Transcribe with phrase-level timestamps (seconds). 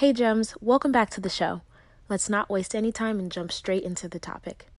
[0.00, 1.60] Hey, Gems, welcome back to the show.
[2.08, 4.70] Let's not waste any time and jump straight into the topic.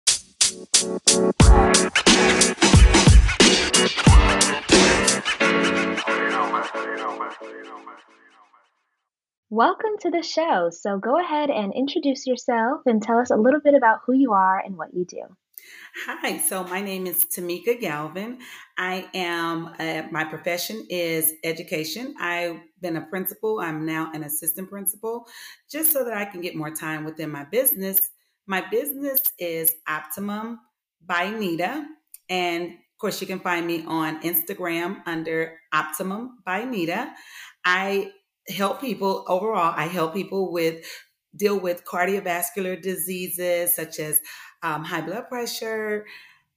[9.48, 10.70] Welcome to the show.
[10.72, 14.32] So go ahead and introduce yourself and tell us a little bit about who you
[14.32, 15.22] are and what you do.
[16.06, 18.38] Hi, so my name is Tamika Galvin.
[18.78, 22.14] I am, uh, my profession is education.
[22.18, 25.26] I've been a principal, I'm now an assistant principal,
[25.70, 28.10] just so that I can get more time within my business.
[28.46, 30.60] My business is Optimum
[31.04, 31.84] by Nita.
[32.28, 37.12] And of course, you can find me on Instagram under Optimum by Nita.
[37.64, 38.12] I
[38.48, 40.84] help people overall, I help people with
[41.34, 44.20] deal with cardiovascular diseases such as
[44.62, 46.06] um, high blood pressure,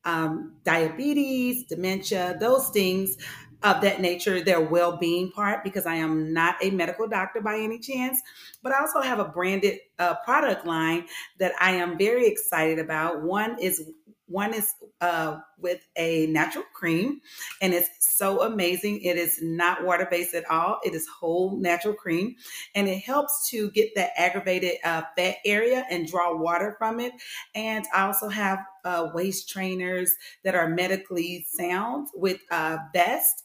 [0.03, 3.17] um, diabetes, dementia, those things
[3.63, 7.57] of that nature, their well being part, because I am not a medical doctor by
[7.57, 8.21] any chance,
[8.61, 11.07] but I also have a branded uh, product line
[11.39, 13.23] that I am very excited about.
[13.23, 13.89] One is
[14.27, 17.21] one is uh, with a natural cream,
[17.61, 19.01] and it's so amazing.
[19.01, 20.79] It is not water based at all.
[20.83, 22.35] It is whole natural cream,
[22.73, 27.13] and it helps to get that aggravated uh, fat area and draw water from it.
[27.53, 30.11] And I also have uh, waist trainers
[30.43, 33.43] that are medically sound with uh, vest,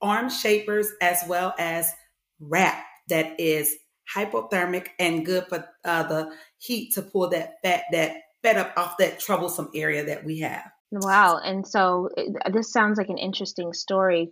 [0.00, 1.92] arm shapers, as well as
[2.40, 3.76] wrap that is
[4.14, 8.96] hypothermic and good for uh, the heat to pull that fat that fed up off
[8.98, 10.70] that troublesome area that we have.
[10.90, 11.38] Wow.
[11.38, 12.10] And so
[12.52, 14.30] this sounds like an interesting story.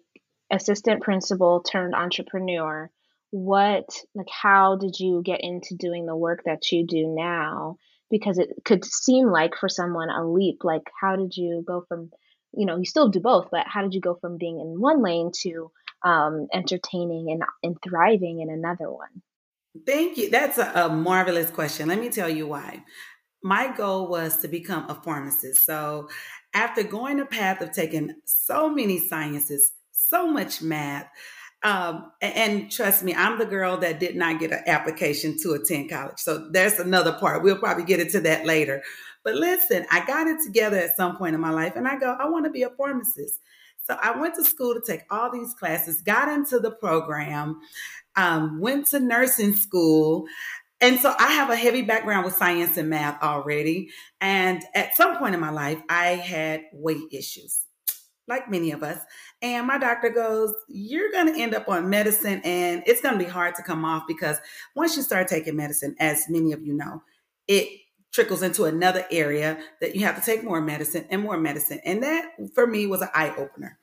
[0.52, 2.90] Assistant principal turned entrepreneur.
[3.30, 7.76] What, like, how did you get into doing the work that you do now?
[8.10, 10.58] Because it could seem like for someone a leap.
[10.64, 12.10] Like, how did you go from,
[12.52, 15.00] you know, you still do both, but how did you go from being in one
[15.00, 15.70] lane to
[16.04, 19.22] um, entertaining and, and thriving in another one?
[19.86, 20.30] Thank you.
[20.30, 21.88] That's a, a, marvelous question.
[21.88, 22.82] Let me tell you why
[23.42, 25.64] my goal was to become a pharmacist.
[25.64, 26.08] So,
[26.52, 31.08] after going the path of taking so many sciences, so much math,
[31.62, 35.90] um, and, trust me, I'm the girl that did not get an application to attend
[35.90, 36.18] college.
[36.18, 37.42] So that's another part.
[37.42, 38.82] We'll probably get into that later.
[39.22, 42.16] But listen, I got it together at some point in my life, and I go,
[42.18, 43.38] I want to be a pharmacist.
[43.86, 47.60] So I went to school to take all these classes, got into the program,
[48.16, 50.26] um, went to nursing school.
[50.80, 53.90] And so I have a heavy background with science and math already.
[54.20, 57.66] And at some point in my life, I had weight issues,
[58.26, 58.98] like many of us.
[59.42, 63.24] And my doctor goes, You're going to end up on medicine, and it's going to
[63.24, 64.38] be hard to come off because
[64.74, 67.02] once you start taking medicine, as many of you know,
[67.46, 67.68] it
[68.12, 71.80] trickles into another area that you have to take more medicine and more medicine.
[71.84, 73.78] And that for me was an eye opener.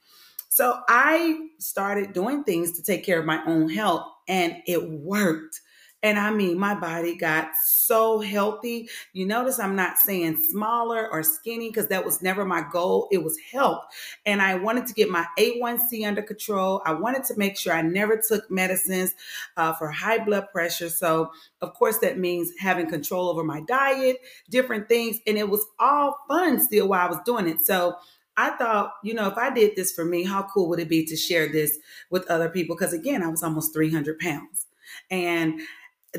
[0.50, 5.62] So I started doing things to take care of my own health, and it worked.
[6.08, 8.88] And I mean, my body got so healthy.
[9.12, 13.10] You notice I'm not saying smaller or skinny because that was never my goal.
[13.12, 13.84] It was health.
[14.26, 16.82] And I wanted to get my A1C under control.
[16.86, 19.16] I wanted to make sure I never took medicines
[19.58, 20.88] uh, for high blood pressure.
[20.88, 21.30] So,
[21.60, 25.18] of course, that means having control over my diet, different things.
[25.28, 27.60] And it was all fun still while I was doing it.
[27.66, 27.98] So,
[28.38, 31.04] I thought, you know, if I did this for me, how cool would it be
[31.06, 31.80] to share this
[32.10, 32.78] with other people?
[32.78, 34.68] Because again, I was almost 300 pounds.
[35.10, 35.60] And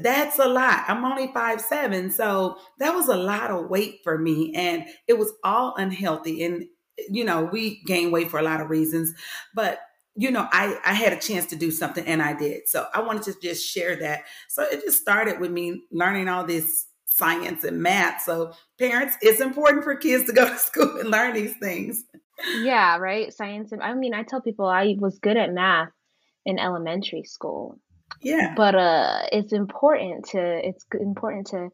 [0.02, 0.84] that's a lot.
[0.88, 5.18] I'm only five seven, so that was a lot of weight for me, and it
[5.18, 6.44] was all unhealthy.
[6.44, 6.64] And
[7.08, 9.12] you know, we gain weight for a lot of reasons,
[9.54, 9.80] but
[10.16, 12.68] you know, I I had a chance to do something, and I did.
[12.68, 14.22] So I wanted to just share that.
[14.48, 18.22] So it just started with me learning all this science and math.
[18.22, 22.04] So parents, it's important for kids to go to school and learn these things.
[22.60, 23.32] Yeah, right.
[23.32, 23.72] Science.
[23.80, 25.90] I mean, I tell people I was good at math
[26.46, 27.78] in elementary school
[28.20, 28.54] yeah.
[28.56, 31.68] But uh, it's important to it's important to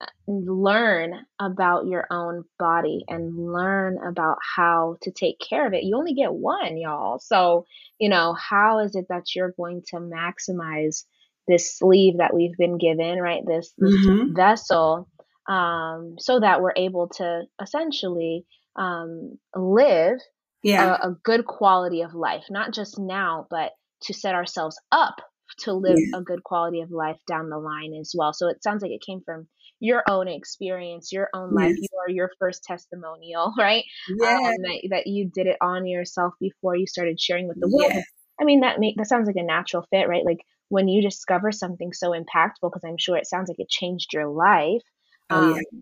[0.00, 5.84] uh, learn about your own body and learn about how to take care of it.
[5.84, 7.18] You only get one, y'all.
[7.18, 7.66] So,
[7.98, 11.04] you know, how is it that you're going to maximize
[11.48, 13.42] this sleeve that we've been given, right?
[13.44, 14.34] This, this mm-hmm.
[14.34, 15.08] vessel,
[15.48, 18.46] um, so that we're able to essentially
[18.76, 20.18] um, live
[20.62, 20.96] yeah.
[21.02, 23.72] a, a good quality of life, not just now, but
[24.02, 25.20] to set ourselves up
[25.58, 26.18] to live yeah.
[26.18, 28.32] a good quality of life down the line as well.
[28.32, 29.48] So it sounds like it came from
[29.78, 31.70] your own experience, your own life.
[31.70, 31.88] Yes.
[31.92, 33.84] You are your first testimonial, right?
[34.08, 34.36] Yeah.
[34.36, 37.92] Um, that, that you did it on yourself before you started sharing with the world.
[37.92, 38.04] Yes.
[38.40, 40.24] I mean, that make, that sounds like a natural fit, right?
[40.24, 44.12] Like when you discover something so impactful, because I'm sure it sounds like it changed
[44.12, 44.82] your life.
[45.28, 45.80] Oh, um, yeah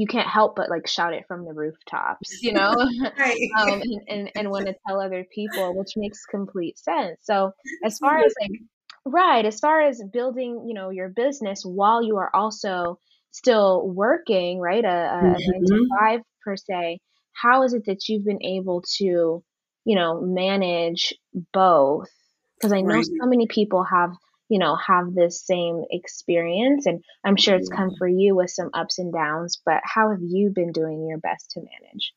[0.00, 2.74] you can't help but like shout it from the rooftops, you know,
[3.18, 3.38] right.
[3.58, 7.18] um, and, and, and want to tell other people, which makes complete sense.
[7.20, 7.52] So
[7.84, 8.62] as far as like
[9.04, 9.44] Right.
[9.46, 12.98] As far as building, you know, your business while you are also
[13.30, 14.84] still working, right?
[14.84, 15.98] A, a, a nine to Mhm.
[15.98, 17.00] five per se.
[17.32, 19.42] How is it that you've been able to,
[19.84, 21.14] you know, manage
[21.52, 22.10] both?
[22.58, 23.06] Because I know Right.
[23.20, 24.10] so many people have,
[24.50, 28.68] you know, have this same experience, and I'm sure it's come for you with some
[28.74, 32.12] ups and downs, but how have you been doing your best to manage?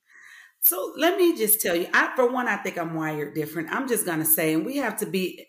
[0.59, 3.69] So let me just tell you, I for one, I think I'm wired different.
[3.71, 5.47] I'm just gonna say, and we have to be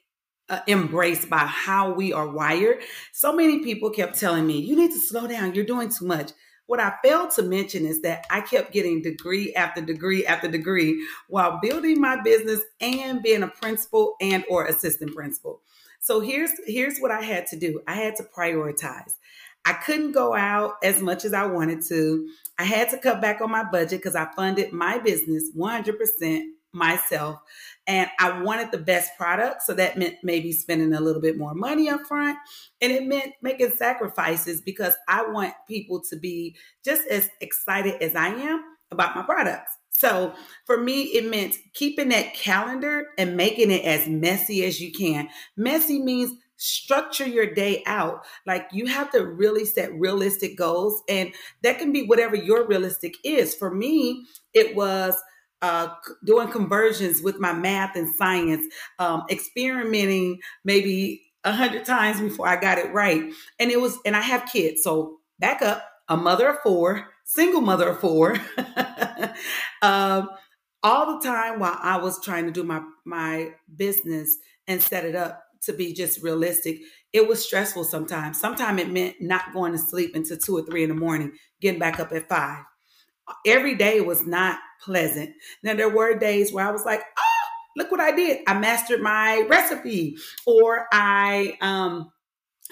[0.48, 2.82] uh, embraced by how we are wired.
[3.12, 5.54] So many people kept telling me, "You need to slow down.
[5.54, 6.32] You're doing too much."
[6.66, 11.06] What I failed to mention is that I kept getting degree after degree after degree
[11.28, 15.60] while building my business and being a principal and or assistant principal.
[16.00, 17.80] So here's here's what I had to do.
[17.86, 19.12] I had to prioritize.
[19.64, 22.28] I couldn't go out as much as I wanted to.
[22.58, 26.42] I had to cut back on my budget because I funded my business 100%
[26.72, 27.38] myself.
[27.86, 29.62] And I wanted the best product.
[29.62, 32.38] So that meant maybe spending a little bit more money up front.
[32.80, 38.14] And it meant making sacrifices because I want people to be just as excited as
[38.14, 39.72] I am about my products.
[39.90, 40.34] So
[40.66, 45.28] for me, it meant keeping that calendar and making it as messy as you can.
[45.56, 48.24] Messy means structure your day out.
[48.46, 51.32] Like you have to really set realistic goals, and
[51.62, 53.54] that can be whatever your realistic is.
[53.54, 55.14] For me, it was
[55.64, 55.94] uh,
[56.26, 58.66] doing conversions with my math and science,
[58.98, 63.32] um, experimenting maybe a hundred times before I got it right.
[63.58, 67.62] And it was, and I have kids, so back up, a mother of four, single
[67.62, 68.36] mother of four.
[69.82, 70.28] um,
[70.82, 74.36] all the time while I was trying to do my my business
[74.66, 76.80] and set it up to be just realistic,
[77.14, 78.38] it was stressful sometimes.
[78.38, 81.32] Sometimes it meant not going to sleep until two or three in the morning,
[81.62, 82.64] getting back up at five.
[83.46, 85.30] Every day was not pleasant.
[85.62, 88.42] Now there were days where I was like, oh, look what I did.
[88.46, 90.16] I mastered my recipe.
[90.46, 92.10] Or I um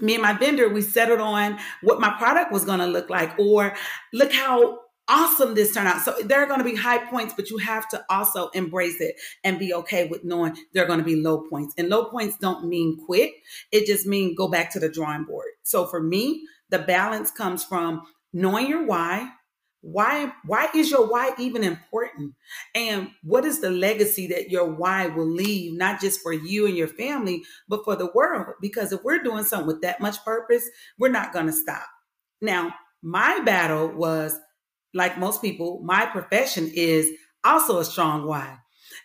[0.01, 3.39] me and my vendor, we settled on what my product was going to look like,
[3.39, 3.75] or
[4.13, 4.79] look how
[5.09, 6.01] awesome this turned out.
[6.01, 9.17] So there are going to be high points, but you have to also embrace it
[9.45, 11.75] and be okay with knowing there are going to be low points.
[11.77, 13.33] And low points don't mean quit,
[13.71, 15.49] it just means go back to the drawing board.
[15.63, 18.03] So for me, the balance comes from
[18.33, 19.29] knowing your why,
[19.83, 22.35] why why is your why even important?
[22.75, 26.77] And what is the legacy that your why will leave not just for you and
[26.77, 28.55] your family but for the world?
[28.61, 30.69] Because if we're doing something with that much purpose
[30.99, 31.87] we're not going to stop.
[32.41, 34.39] Now my battle was
[34.95, 37.11] like most people my profession is
[37.45, 38.59] also a strong why.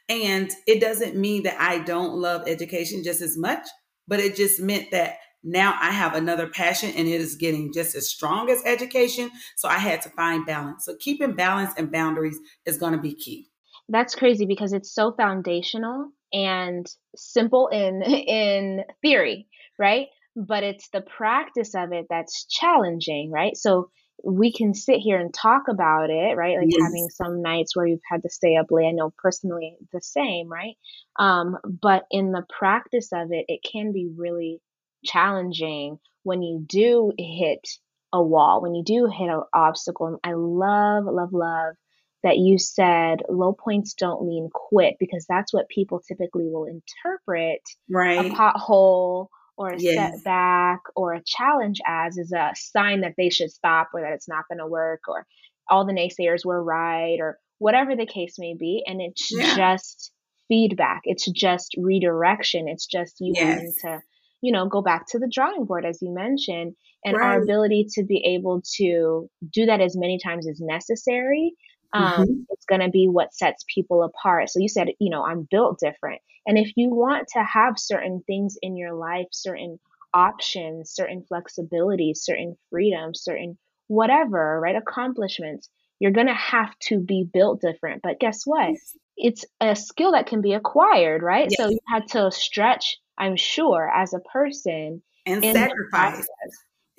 [0.09, 3.67] And it doesn't mean that i don't love education just as much
[4.07, 7.95] but it just meant that now I have another passion and it is getting just
[7.95, 9.31] as strong as education.
[9.55, 10.85] So I had to find balance.
[10.85, 13.49] So keeping balance and boundaries is going to be key.
[13.87, 16.85] That's crazy because it's so foundational and
[17.15, 19.47] simple in in theory,
[19.79, 20.07] right?
[20.35, 23.55] But it's the practice of it that's challenging, right?
[23.55, 23.89] So
[24.23, 26.57] we can sit here and talk about it, right?
[26.57, 28.87] Like having some nights where you've had to stay up late.
[28.87, 30.75] I know personally the same, right?
[31.17, 34.59] Um, but in the practice of it, it can be really
[35.03, 37.67] challenging when you do hit
[38.13, 40.19] a wall, when you do hit an obstacle.
[40.23, 41.75] I love, love, love
[42.23, 47.61] that you said low points don't mean quit because that's what people typically will interpret
[47.89, 50.13] a pothole or a Yes.
[50.13, 54.27] setback or a challenge as is a sign that they should stop or that it's
[54.27, 55.25] not going to work or
[55.69, 59.55] all the naysayers were right or whatever the case may be and it's Yeah.
[59.55, 60.11] just
[60.47, 63.99] feedback it's just redirection it's just you having to
[64.41, 66.75] you know go back to the drawing board as you mentioned
[67.05, 71.53] and our ability to be able to do that as many times as necessary
[71.93, 74.49] um, hmm it's going to be what sets people apart.
[74.49, 76.21] So you said, you know, I'm built different.
[76.45, 79.79] And if you want to have certain things in your life, certain
[80.13, 84.75] options, certain flexibility, certain freedom, certain whatever, right?
[84.75, 88.01] Accomplishments, you're going to have to be built different.
[88.01, 88.75] But guess what?
[89.17, 89.33] Yes.
[89.33, 91.51] It's a skill that can be acquired, right?
[91.51, 96.27] So you had to stretch, I'm sure, as a person And sacrifice.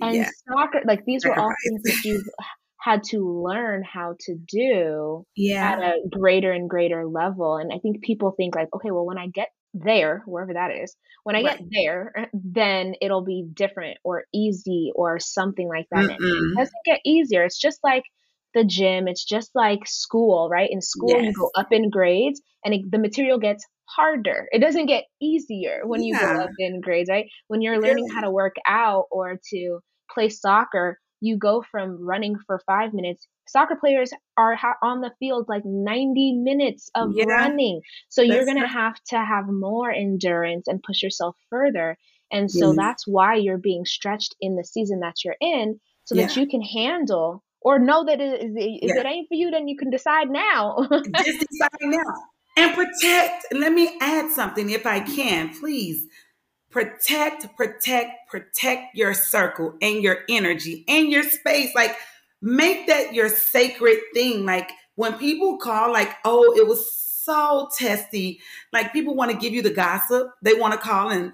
[0.01, 0.31] And Yeah.
[0.49, 2.29] soccer, like these were all things that you've
[2.81, 5.25] had to learn how to do
[5.61, 7.57] at a greater and greater level.
[7.57, 10.95] And I think people think like, okay, well, when I get there, wherever that is,
[11.25, 16.09] when I get there, then it'll be different or easy or something like that.
[16.09, 17.45] And it doesn't get easier.
[17.45, 18.05] It's just like
[18.55, 19.09] the gym.
[19.09, 20.71] It's just like school, right?
[20.71, 24.49] In school, you go up in grades and it, the material gets harder.
[24.53, 27.27] It doesn't get easier when you go up in grades, right?
[27.49, 32.37] When you're learning how to work out or to play soccer, you go from running
[32.47, 33.27] for five minutes.
[33.47, 37.25] Soccer players are ha- on the field like 90 minutes of Yeah.
[37.25, 37.81] running.
[38.09, 41.97] So you're That's going to have to have more endurance and push yourself further.
[42.31, 42.77] And so mm-hmm.
[42.77, 46.27] that's why you're being stretched in the season that you're in so yeah.
[46.27, 49.01] that you can handle or know that it, if yeah.
[49.01, 50.87] it ain't for you, then you can decide now.
[51.25, 52.15] Just decide now.
[52.57, 53.47] And protect.
[53.53, 56.07] Let me add something if I can, please.
[56.71, 61.75] Protect, protect, protect your circle and your energy and your space.
[61.75, 61.97] Like,
[62.43, 64.45] make that your sacred thing.
[64.45, 68.41] Like, when people call, like, oh, it was so testy.
[68.73, 70.29] Like, people want to give you the gossip.
[70.43, 71.33] They want to call and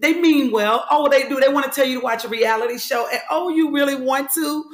[0.00, 0.86] they mean well.
[0.90, 1.40] Oh, they do.
[1.40, 3.08] They want to tell you to watch a reality show.
[3.10, 4.64] And oh, you really want to?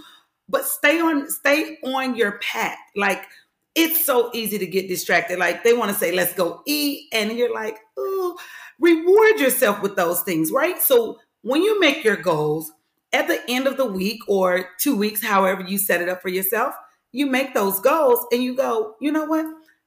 [0.49, 2.79] But stay on, stay on your path.
[2.95, 3.27] Like,
[3.75, 5.39] it's so easy to get distracted.
[5.39, 7.09] Like they want to say, let's go eat.
[7.13, 8.37] And you're like, oh,
[8.79, 10.81] reward yourself with those things, right?
[10.81, 12.73] So when you make your goals
[13.13, 16.29] at the end of the week or two weeks, however you set it up for
[16.29, 16.75] yourself,
[17.13, 19.47] you make those goals and you go, you know what?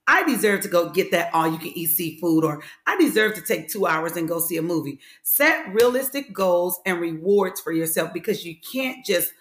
[0.09, 3.41] I deserve to go get that all you can eat seafood, or I deserve to
[3.41, 4.99] take two hours and go see a movie.
[5.23, 9.33] Set realistic goals and rewards for yourself because you can't just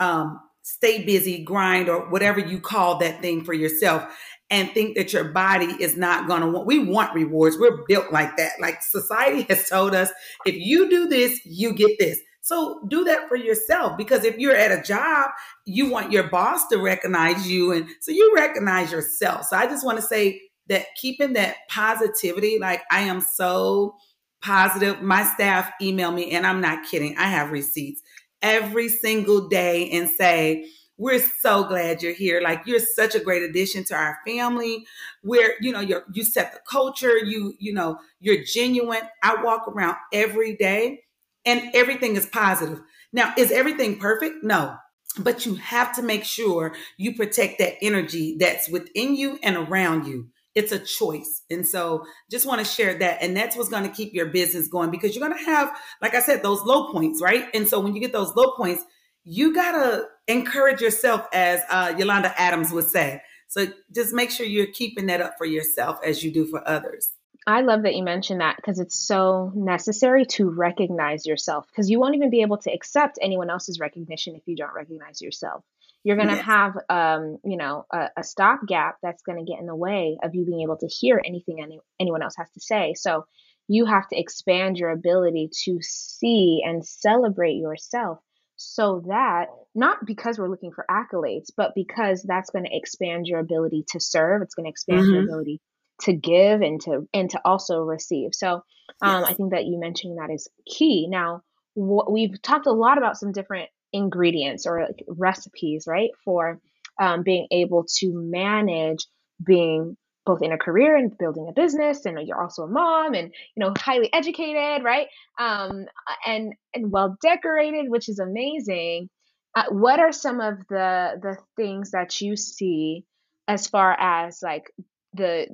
[0.00, 4.04] um, stay busy, grind, or whatever you call that thing for yourself
[4.50, 7.58] and think that your body is not going to want we want rewards.
[7.58, 8.52] We're built like that.
[8.60, 10.10] Like society has told us
[10.46, 12.20] if you do this you get this.
[12.40, 15.30] So do that for yourself because if you're at a job
[15.66, 19.44] you want your boss to recognize you and so you recognize yourself.
[19.44, 23.96] So i just want to say that keeping that positivity like i am so
[24.40, 25.02] positive.
[25.02, 28.02] My staff email me and i'm not kidding i have receipts
[28.42, 30.66] every single day and say,
[30.98, 32.40] we're so glad you're here.
[32.40, 34.84] Like you're such a great addition to our family.
[35.22, 37.16] Where you know you you set the culture.
[37.16, 39.02] You you know you're genuine.
[39.22, 41.04] I walk around every day,
[41.46, 42.80] and everything is positive.
[43.12, 44.42] Now, is everything perfect?
[44.42, 44.76] No,
[45.18, 50.06] but you have to make sure you protect that energy that's within you and around
[50.06, 50.28] you.
[50.58, 51.42] It's a choice.
[51.48, 53.22] And so just want to share that.
[53.22, 55.70] And that's what's going to keep your business going because you're going to have,
[56.02, 57.46] like I said, those low points, right?
[57.54, 58.82] And so when you get those low points,
[59.22, 63.22] you got to encourage yourself, as uh, Yolanda Adams would say.
[63.46, 67.10] So just make sure you're keeping that up for yourself as you do for others.
[67.46, 72.00] I love that you mentioned that because it's so necessary to recognize yourself because you
[72.00, 75.64] won't even be able to accept anyone else's recognition if you don't recognize yourself
[76.04, 76.44] you're going to yes.
[76.44, 80.34] have um, you know a, a stopgap that's going to get in the way of
[80.34, 83.24] you being able to hear anything any, anyone else has to say so
[83.68, 88.18] you have to expand your ability to see and celebrate yourself
[88.56, 93.38] so that not because we're looking for accolades but because that's going to expand your
[93.38, 95.14] ability to serve it's going to expand mm-hmm.
[95.14, 95.60] your ability
[96.00, 98.62] to give and to and to also receive so
[99.02, 99.30] um, yes.
[99.30, 101.42] i think that you mentioning that is key now
[101.74, 106.60] wh- we've talked a lot about some different ingredients or like recipes, right, for
[107.00, 109.06] um, being able to manage
[109.44, 113.32] being both in a career and building a business and you're also a mom and
[113.56, 115.06] you know highly educated right?
[115.38, 115.86] Um,
[116.26, 119.08] and and well decorated which is amazing.
[119.54, 123.04] Uh, what are some of the the things that you see
[123.46, 124.70] as far as like
[125.14, 125.46] the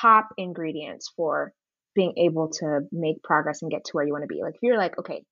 [0.00, 1.52] top ingredients for
[1.94, 4.42] being able to make progress and get to where you want to be?
[4.42, 5.24] Like if you're like okay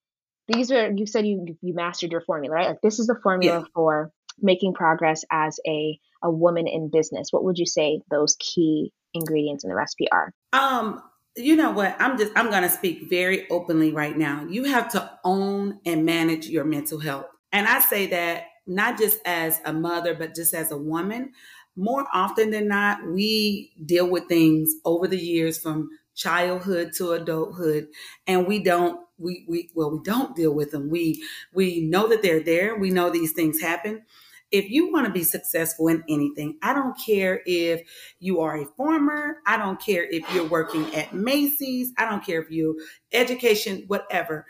[0.47, 2.67] these are you said you you mastered your formula, right?
[2.69, 3.65] Like this is the formula yeah.
[3.73, 7.29] for making progress as a a woman in business.
[7.31, 10.33] What would you say those key ingredients in the recipe are?
[10.53, 11.01] Um,
[11.35, 11.95] you know what?
[11.99, 14.45] I'm just I'm going to speak very openly right now.
[14.49, 17.25] You have to own and manage your mental health.
[17.51, 21.33] And I say that not just as a mother, but just as a woman.
[21.77, 27.87] More often than not, we deal with things over the years from childhood to adulthood
[28.27, 30.89] and we don't we we well we don't deal with them.
[30.89, 31.23] We
[31.53, 32.75] we know that they're there.
[32.77, 34.03] We know these things happen.
[34.51, 37.83] If you want to be successful in anything i don't care if
[38.19, 39.37] you are a farmer.
[39.47, 41.93] I don't care if you're working at macy's.
[41.97, 42.81] I don't care if you
[43.13, 44.45] education whatever.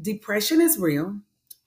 [0.00, 1.18] Depression is real.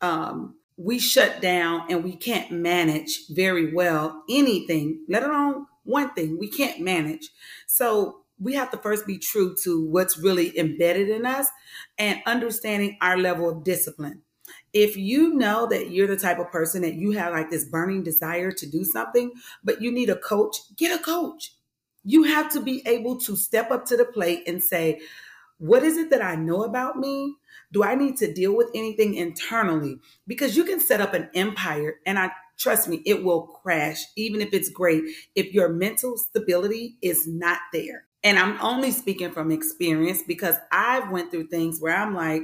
[0.01, 6.37] Um, we shut down and we can't manage very well anything let alone one thing.
[6.39, 7.29] We can't manage.
[7.67, 11.47] So we have to first be true to what's really embedded in us
[11.97, 14.23] and understanding our level of discipline.
[14.73, 18.03] If you know that you're the type of person that you have like this burning
[18.03, 19.31] desire to do something,
[19.63, 21.53] but you need a coach, get a coach.
[22.03, 24.99] You have to be able to step up to the plate and say,
[25.59, 27.35] what is it that I know about me?
[27.71, 29.99] Do I need to deal with anything internally?
[30.25, 34.41] Because you can set up an empire and I trust me, it will crash, even
[34.41, 35.03] if it's great,
[35.35, 41.09] if your mental stability is not there and I'm only speaking from experience because I've
[41.11, 42.43] went through things where I'm like,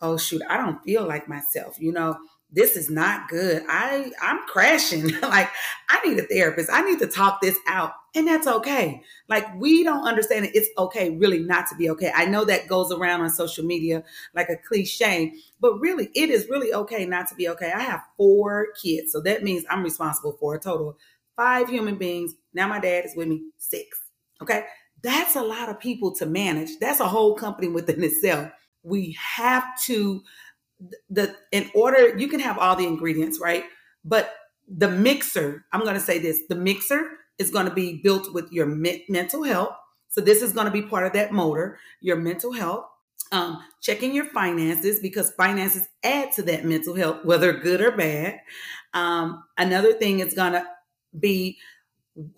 [0.00, 1.76] oh shoot, I don't feel like myself.
[1.78, 2.18] You know,
[2.52, 3.62] this is not good.
[3.68, 5.08] I I'm crashing.
[5.22, 5.50] like
[5.88, 6.68] I need a therapist.
[6.72, 7.92] I need to talk this out.
[8.14, 9.02] And that's okay.
[9.28, 10.54] Like we don't understand it.
[10.54, 12.12] It's okay really not to be okay.
[12.14, 14.02] I know that goes around on social media
[14.34, 17.72] like a cliche, but really it is really okay not to be okay.
[17.72, 19.12] I have four kids.
[19.12, 20.96] So that means I'm responsible for a total
[21.36, 22.34] five human beings.
[22.52, 23.98] Now my dad is with me, six.
[24.42, 24.64] Okay?
[25.02, 26.70] That's a lot of people to manage.
[26.80, 28.50] That's a whole company within itself.
[28.82, 30.22] We have to
[31.10, 33.64] the in order you can have all the ingredients, right?
[34.04, 34.34] But
[34.68, 38.50] the mixer, I'm going to say this, the mixer is going to be built with
[38.52, 39.74] your me- mental health.
[40.08, 42.86] So this is going to be part of that motor, your mental health,
[43.32, 48.40] um, checking your finances because finances add to that mental health, whether good or bad.
[48.94, 50.64] Um, another thing is going to
[51.18, 51.58] be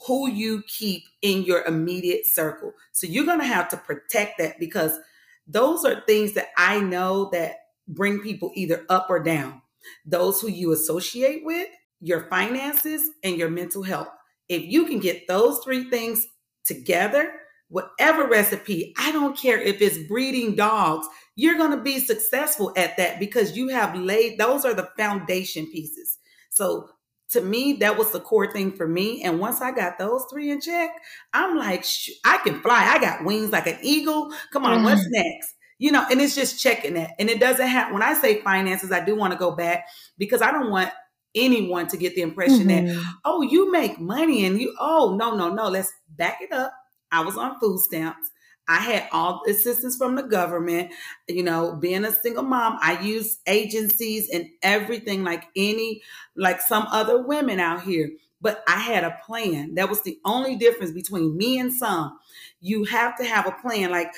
[0.07, 2.73] who you keep in your immediate circle.
[2.93, 4.99] So you're going to have to protect that because
[5.47, 7.57] those are things that I know that
[7.89, 9.63] bring people either up or down.
[10.07, 11.69] Those who you associate with,
[12.01, 14.09] your finances, and your mental health.
[14.49, 16.27] If you can get those three things
[16.65, 17.33] together,
[17.69, 22.97] whatever recipe, I don't care if it's breeding dogs, you're going to be successful at
[22.99, 26.19] that because you have laid, those are the foundation pieces.
[26.51, 26.91] So
[27.33, 29.23] to me, that was the core thing for me.
[29.23, 30.91] And once I got those three in check,
[31.33, 31.85] I'm like,
[32.25, 32.87] I can fly.
[32.87, 34.33] I got wings like an eagle.
[34.53, 34.85] Come on, mm-hmm.
[34.85, 35.55] what's next?
[35.83, 37.11] you know, and it's just checking that.
[37.19, 39.85] And it doesn't have, when I say finances, I do want to go back
[40.17, 40.91] because I don't want
[41.35, 42.87] anyone to get the impression mm-hmm.
[42.87, 46.73] that, oh, you make money and you, oh, no, no, no, let's back it up.
[47.11, 48.31] I was on food stamps.
[48.69, 50.93] I had all assistance from the government.
[51.29, 56.03] You know, being a single mom, I use agencies and everything like any,
[56.37, 58.11] like some other women out here.
[58.41, 59.75] But I had a plan.
[59.75, 62.19] That was the only difference between me and some.
[62.61, 63.91] You have to have a plan.
[63.91, 64.13] Like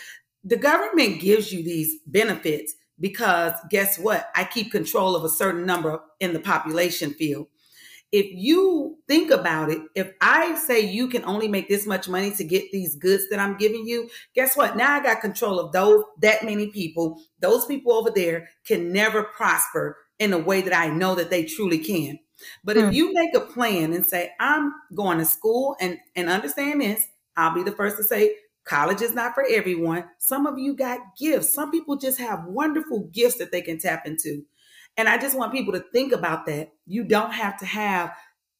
[0.44, 4.30] the government gives you these benefits because guess what?
[4.34, 7.48] I keep control of a certain number in the population field.
[8.14, 12.30] If you think about it, if I say you can only make this much money
[12.36, 14.76] to get these goods that I'm giving you, guess what?
[14.76, 17.20] Now I got control of those that many people.
[17.40, 21.44] Those people over there can never prosper in a way that I know that they
[21.44, 22.20] truly can.
[22.62, 22.92] But if hmm.
[22.92, 27.04] you make a plan and say, I'm going to school and, and understand this,
[27.36, 30.04] I'll be the first to say, College is not for everyone.
[30.18, 31.52] Some of you got gifts.
[31.52, 34.44] Some people just have wonderful gifts that they can tap into.
[34.96, 36.72] And I just want people to think about that.
[36.86, 38.14] You don't have to have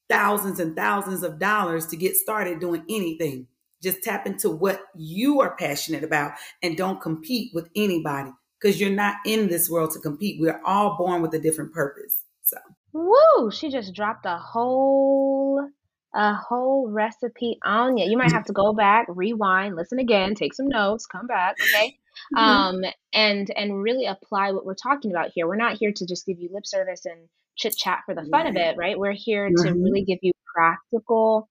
[0.08, 3.46] thousands and thousands of dollars to get started doing anything.
[3.82, 8.90] Just tap into what you are passionate about and don't compete with anybody because you're
[8.90, 10.40] not in this world to compete.
[10.40, 12.22] We're all born with a different purpose.
[12.42, 12.56] So,
[12.92, 15.68] woo, she just dropped a whole
[16.14, 18.08] a whole recipe on you.
[18.08, 21.98] You might have to go back, rewind, listen again, take some notes, come back, okay?
[22.34, 22.38] Mm-hmm.
[22.38, 25.46] Um, and and really apply what we're talking about here.
[25.46, 28.46] We're not here to just give you lip service and chit chat for the fun
[28.46, 28.98] of it, right?
[28.98, 29.66] We're here mm-hmm.
[29.66, 31.48] to really give you practical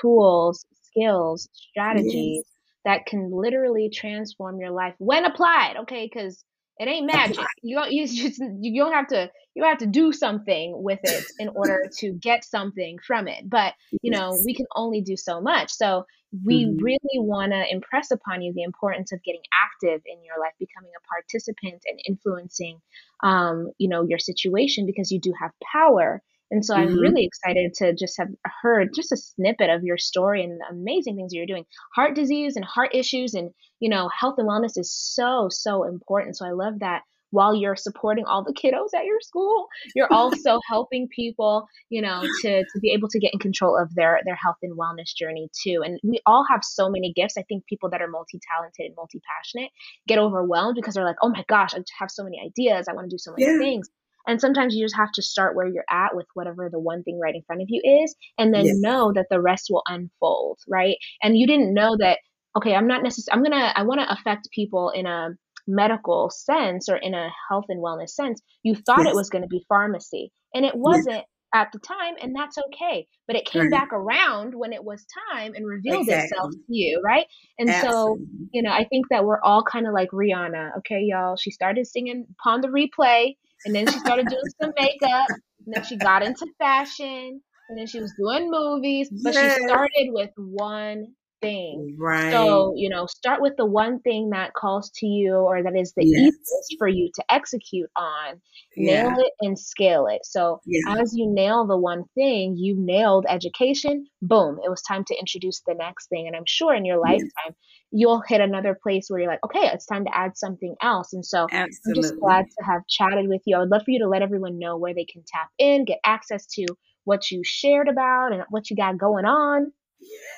[0.00, 2.44] tools, skills, strategies yes.
[2.84, 6.08] that can literally transform your life when applied, okay?
[6.12, 6.44] Because
[6.78, 7.44] it ain't magic.
[7.62, 11.24] You don't you just you don't have to you have to do something with it
[11.38, 13.48] in order to get something from it.
[13.48, 15.72] But you know, we can only do so much.
[15.72, 16.04] So
[16.44, 16.84] we mm-hmm.
[16.84, 20.92] really want to impress upon you the importance of getting active in your life, becoming
[20.96, 22.80] a participant and influencing
[23.22, 26.88] um, you know, your situation because you do have power and so mm-hmm.
[26.88, 28.28] I'm really excited to just have
[28.62, 31.64] heard just a snippet of your story and the amazing things you're doing.
[31.94, 36.36] Heart disease and heart issues and, you know, health and wellness is so, so important.
[36.36, 40.60] So I love that while you're supporting all the kiddos at your school, you're also
[40.68, 44.34] helping people, you know, to, to be able to get in control of their, their
[44.34, 45.82] health and wellness journey too.
[45.84, 47.36] And we all have so many gifts.
[47.36, 49.70] I think people that are multi-talented and multi-passionate
[50.06, 52.86] get overwhelmed because they're like, oh my gosh, I have so many ideas.
[52.88, 53.58] I want to do so many yeah.
[53.58, 53.90] things.
[54.28, 57.18] And sometimes you just have to start where you're at with whatever the one thing
[57.20, 58.76] right in front of you is, and then yes.
[58.78, 60.96] know that the rest will unfold, right?
[61.22, 62.18] And you didn't know that,
[62.56, 65.30] okay, I'm not necessarily, I'm gonna, I wanna affect people in a
[65.66, 68.40] medical sense or in a health and wellness sense.
[68.62, 69.08] You thought yes.
[69.08, 71.16] it was gonna be pharmacy, and it wasn't.
[71.16, 73.06] Yes at the time, and that's okay.
[73.26, 73.70] But it came right.
[73.70, 76.24] back around when it was time and revealed exactly.
[76.24, 77.26] itself to you, right?
[77.58, 78.26] And Absolutely.
[78.26, 80.78] so, you know, I think that we're all kind of like Rihanna.
[80.78, 81.36] Okay, y'all.
[81.36, 85.26] She started singing Pon de Replay, and then she started doing some makeup.
[85.66, 87.40] And then she got into fashion.
[87.68, 89.10] And then she was doing movies.
[89.22, 89.56] But yes.
[89.56, 91.96] she started with one thing.
[91.98, 92.30] Right.
[92.32, 95.92] So, you know, start with the one thing that calls to you or that is
[95.96, 96.32] the Yes.
[96.32, 98.40] easiest for you to execute on.
[98.76, 99.02] Yeah.
[99.02, 100.20] Nail it and scale it.
[100.24, 100.96] So, Yeah.
[101.00, 105.60] as you nail the one thing, you nailed education, boom, it was time to introduce
[105.66, 106.26] the next thing.
[106.26, 107.12] And I'm sure in your Yeah.
[107.12, 107.54] lifetime,
[107.90, 111.12] you'll hit another place where you're like, okay, it's time to add something else.
[111.12, 113.56] And so, I'm just glad to have chatted with you.
[113.56, 115.98] I would love for you to let everyone know where they can tap in, get
[116.04, 116.66] access to
[117.04, 119.72] what you shared about and what you got going on.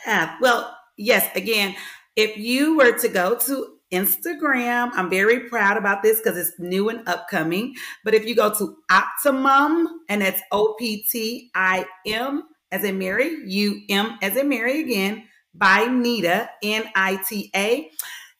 [0.07, 0.37] Yeah.
[0.41, 1.75] Well, yes, again,
[2.17, 6.91] if you were to go to Instagram, I'm very proud about this because it's new
[6.91, 7.75] and upcoming.
[8.05, 12.99] But if you go to Optimum, and that's O P T I M as in
[12.99, 17.91] Mary, U M as in Mary again, by Nita, N I T A.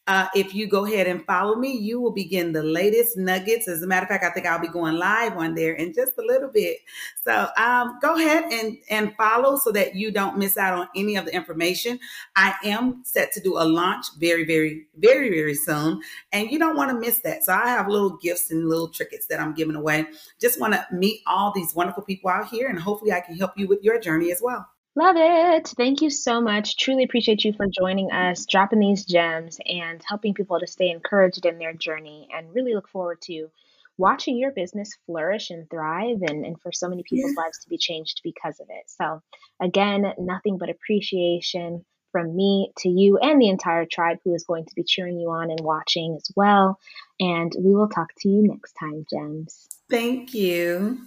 [0.07, 3.69] Uh, if you go ahead and follow me, you will begin the latest nuggets.
[3.69, 6.13] As a matter of fact, I think I'll be going live on there in just
[6.19, 6.79] a little bit.
[7.23, 11.15] So um, go ahead and, and follow so that you don't miss out on any
[11.15, 12.01] of the information.
[12.35, 16.01] I am set to do a launch very, very, very, very soon.
[16.33, 17.45] And you don't want to miss that.
[17.45, 20.07] So I have little gifts and little trinkets that I'm giving away.
[20.41, 23.53] Just want to meet all these wonderful people out here, and hopefully I can help
[23.57, 24.67] you with your journey as well.
[24.97, 25.69] Love it.
[25.77, 26.77] Thank you so much.
[26.77, 31.47] Truly appreciate you for joining us, dropping these gems, and helping people to stay encouraged
[31.47, 32.29] in their journey.
[32.37, 33.49] And really look forward to
[33.99, 37.45] watching your business flourish and thrive, and, and for so many people's Yeah.
[37.45, 38.91] lives to be changed because of it.
[38.91, 39.23] So,
[39.61, 44.65] again, nothing but appreciation from me to you and the entire tribe who is going
[44.65, 46.79] to be cheering you on and watching as well.
[47.21, 49.69] And we will talk to you next time, Gems.
[49.89, 51.07] Thank you.